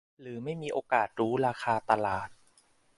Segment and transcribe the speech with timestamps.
[0.21, 2.29] หรือไม่มีโอกาสรู้ราคาตลาด